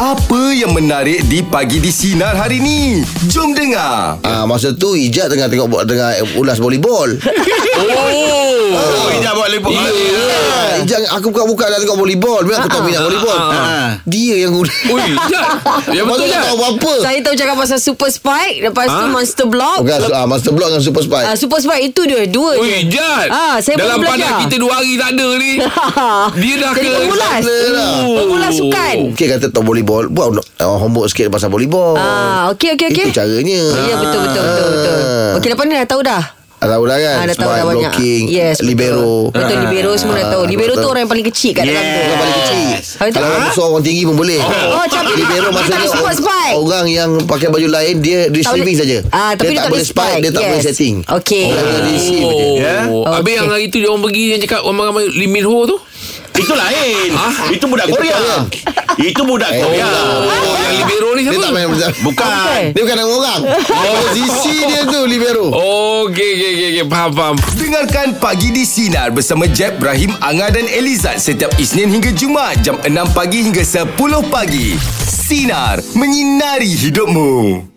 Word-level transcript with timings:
Apa 0.00 0.56
yang 0.56 0.72
menarik 0.72 1.28
di 1.28 1.44
Pagi 1.44 1.76
di 1.76 1.92
Sinar 1.92 2.32
hari 2.32 2.56
ni? 2.56 3.04
Jom 3.28 3.52
dengar. 3.52 4.16
Ah 4.24 4.48
masa 4.48 4.72
tu 4.72 4.96
Ijat 4.96 5.28
tengah 5.28 5.44
tengok 5.44 5.68
buat 5.68 5.84
tengah 5.84 6.24
ulas 6.40 6.56
volleyball. 6.56 7.12
Oh. 7.80 8.76
Oh, 8.76 9.08
Ijaz 9.16 9.32
buat 9.32 9.48
lepak. 9.48 9.72
Ah, 9.72 9.88
Ijat 10.90 11.06
aku 11.08 11.30
buka-buka 11.30 11.70
dah 11.70 11.78
tengok 11.78 11.94
volleyball. 11.96 12.42
Bila 12.42 12.58
aku 12.58 12.66
tak 12.68 12.82
minat 12.82 13.06
volleyball. 13.06 13.38
ah. 13.46 13.90
Dia 14.02 14.42
yang 14.42 14.52
ulas. 14.52 14.74
Ui, 14.90 14.98
Jad. 15.30 15.46
Ya 15.94 16.02
betul 16.10 16.26
tak 16.26 16.34
Jad. 16.34 16.42
tahu 16.42 16.56
apa-apa. 16.58 16.92
Saya 16.98 17.18
tahu 17.22 17.34
cakap 17.36 17.54
pasal 17.54 17.78
Super 17.78 18.10
Spike 18.10 18.56
Lepas 18.60 18.86
tu 18.88 18.98
Ha? 19.00 19.06
Monster 19.06 19.46
Block 19.46 19.78
Bukan 19.80 19.98
ah, 20.10 20.26
Master 20.26 20.50
Block 20.50 20.68
dengan 20.68 20.82
Super 20.82 21.02
Spike. 21.06 21.22
Ah, 21.24 21.36
Super 21.38 21.58
Spike 21.60 21.84
itu 21.86 22.00
dia 22.04 22.26
Dua 22.26 22.58
Ui, 22.58 22.66
je 22.66 22.90
Jad. 22.90 23.28
Ah, 23.30 23.56
saya 23.58 23.78
Dalam 23.78 24.02
pandang 24.02 24.42
kita 24.42 24.56
dua 24.58 24.72
hari 24.74 24.98
tak 24.98 25.14
ada 25.14 25.26
ni. 25.38 25.52
Dia 26.42 26.54
dah 26.58 26.70
Jadi 26.74 26.88
ke... 26.88 26.96
pengulas 26.98 27.40
Sana 27.40 27.70
lah. 27.70 27.94
Pengulas 28.18 28.52
sukan 28.52 28.96
Okey 29.14 29.26
kata 29.28 29.46
tahu 29.48 29.62
volleyball 29.64 30.04
Buat 30.08 30.26
uh, 30.58 30.76
homework 30.76 31.06
sikit 31.06 31.30
pasal 31.30 31.48
volleyball 31.48 31.94
Ah, 31.94 32.50
okey 32.50 32.74
okey 32.74 32.90
okey. 32.90 33.04
Itu 33.06 33.14
caranya 33.14 33.60
Ya 33.80 33.94
betul 33.96 34.20
betul 34.24 34.42
betul 34.42 34.66
betul. 34.72 34.98
Ah. 34.98 35.32
Okey 35.38 35.48
lepas 35.48 35.64
ni 35.64 35.74
dah 35.76 35.86
tahu 35.86 36.02
dah. 36.02 36.22
Ah, 36.60 36.68
Tahu 36.68 36.84
dah 36.84 36.92
kan 36.94 37.16
Ah, 37.16 37.24
dah 37.24 37.34
tahu 37.34 37.50
dah 37.50 37.64
banyak. 37.64 37.88
blocking 37.88 38.22
Yes, 38.28 38.56
betul. 38.56 38.68
Libero 38.68 39.12
Betul 39.30 39.56
libero 39.62 39.90
semua 39.94 40.14
dah 40.14 40.26
tahu. 40.28 40.42
Ah, 40.42 40.46
Libero 40.46 40.68
betul. 40.70 40.82
tu 40.82 40.88
orang 40.88 41.00
yang 41.00 41.10
paling 41.10 41.26
kecil 41.26 41.50
kat 41.50 41.64
dalam 41.64 41.80
tu. 41.82 41.98
Orang 41.98 42.18
paling 42.20 42.36
kecil 42.36 42.64
Habis 42.70 43.12
Kalau 43.12 43.26
orang 43.26 43.42
besar 43.46 43.64
orang 43.66 43.82
tinggi 43.82 44.02
pun 44.02 44.14
boleh 44.14 44.38
Oh, 44.38 44.78
macam 44.78 45.00
Libero 45.10 45.40
dia 45.42 45.50
maksudnya 45.50 45.78
tak 45.82 45.98
orang, 45.98 46.16
spike. 46.16 46.54
orang 46.54 46.86
yang 46.86 47.10
pakai 47.24 47.48
baju 47.48 47.68
lain 47.70 47.94
Dia 47.98 48.18
receiving 48.28 48.76
saja 48.76 48.96
Ah, 49.08 49.32
tapi 49.32 49.50
dia 49.50 49.58
tak 49.58 49.72
boleh 49.72 49.86
spike 49.86 50.20
Dia 50.20 50.30
tak 50.30 50.42
boleh 50.46 50.60
setting 50.62 50.94
Okey. 51.02 51.44
Orang 51.48 51.64
yang 51.66 51.84
receive 51.88 52.20
je 52.20 52.44
Oh, 52.44 52.54
Ya? 52.56 52.76
Habis 53.10 53.32
yang 53.34 53.48
hari 53.48 53.66
tu 53.66 53.78
dia 53.78 53.88
orang 53.88 54.04
pergi 54.04 54.24
yang 54.28 54.40
cakap 54.40 54.60
ramai-ramai 54.62 55.04
Lee 55.10 55.26
Min 55.26 55.44
Ho 55.44 55.64
tu. 55.64 55.76
Itu 56.32 56.54
lain. 56.54 57.10
Itu 57.50 57.64
budak 57.66 57.84
Korea. 57.86 58.16
Korea. 58.16 58.38
Itu 58.98 59.22
budak 59.22 59.50
Eh, 59.50 59.60
Korea. 59.60 59.84
Oh, 59.84 60.24
yang 60.56 60.72
libero 60.78 61.12
ni 61.12 61.19
Bukan. 62.04 62.76
Dia 62.76 62.82
bukan 62.84 62.96
nama 62.96 63.12
orang 63.12 63.40
Posisi 63.64 64.68
dia 64.68 64.82
tu 64.84 65.00
Libero 65.08 65.48
okey, 65.50 66.30
okey, 66.36 66.50
okey, 66.52 66.68
okey. 66.76 66.84
Faham, 66.90 67.10
faham. 67.14 67.36
Dengarkan 67.56 68.06
Pagi 68.20 68.50
di 68.52 68.64
Sinar 68.66 69.14
bersama 69.14 69.46
Jeb, 69.48 69.80
Ibrahim, 69.80 70.12
Anga 70.20 70.52
dan 70.52 70.66
Elizad 70.68 71.16
setiap 71.22 71.54
Isnin 71.56 71.88
hingga 71.88 72.10
Jumaat 72.12 72.60
jam 72.60 72.76
6 72.82 72.90
pagi 73.16 73.46
hingga 73.46 73.64
10 73.64 73.96
pagi. 74.28 74.76
Sinar. 75.06 75.78
Menyinari 75.94 76.74
hidupmu. 76.74 77.69